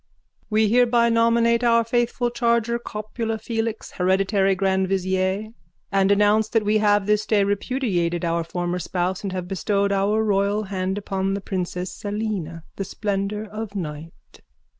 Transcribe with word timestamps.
We 0.49 0.67
hereby 0.67 1.09
nominate 1.09 1.63
our 1.63 1.83
faithful 1.83 2.31
charger 2.31 2.79
Copula 2.79 3.37
Felix 3.37 3.91
hereditary 3.91 4.55
Grand 4.55 4.87
Vizier 4.87 5.49
and 5.91 6.11
announce 6.11 6.49
that 6.49 6.65
we 6.65 6.79
have 6.79 7.05
this 7.05 7.27
day 7.27 7.43
repudiated 7.43 8.25
our 8.25 8.43
former 8.43 8.79
spouse 8.79 9.21
and 9.21 9.31
have 9.31 9.47
bestowed 9.47 9.91
our 9.91 10.23
royal 10.23 10.63
hand 10.63 10.97
upon 10.97 11.35
the 11.35 11.39
princess 11.39 11.91
Selene, 11.91 12.63
the 12.77 12.83
splendour 12.83 13.43
of 13.43 13.75
night. 13.75 14.41